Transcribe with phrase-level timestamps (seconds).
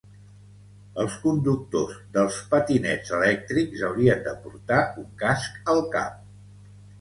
[1.01, 6.19] Els conductors dels patinets electrics haurien de portar un casc al cap